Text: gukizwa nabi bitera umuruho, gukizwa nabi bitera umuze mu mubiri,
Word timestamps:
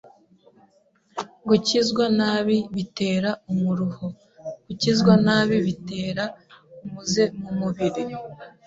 gukizwa 1.47 2.03
nabi 2.19 2.57
bitera 2.75 3.29
umuruho, 3.51 4.05
gukizwa 4.65 5.13
nabi 5.25 5.57
bitera 5.65 6.23
umuze 6.85 7.23
mu 7.41 7.51
mubiri, 7.59 8.03